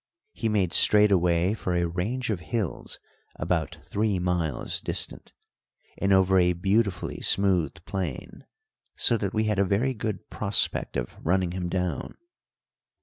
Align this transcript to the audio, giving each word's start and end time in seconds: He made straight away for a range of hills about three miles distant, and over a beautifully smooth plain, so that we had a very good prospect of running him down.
He 0.33 0.49
made 0.49 0.73
straight 0.73 1.11
away 1.11 1.53
for 1.53 1.75
a 1.75 1.85
range 1.85 2.31
of 2.31 2.39
hills 2.39 2.97
about 3.35 3.77
three 3.83 4.17
miles 4.17 4.81
distant, 4.81 5.31
and 5.95 6.11
over 6.11 6.39
a 6.39 6.53
beautifully 6.53 7.21
smooth 7.21 7.75
plain, 7.85 8.45
so 8.95 9.15
that 9.17 9.31
we 9.31 9.43
had 9.43 9.59
a 9.59 9.63
very 9.63 9.93
good 9.93 10.27
prospect 10.31 10.97
of 10.97 11.13
running 11.21 11.51
him 11.51 11.69
down. 11.69 12.15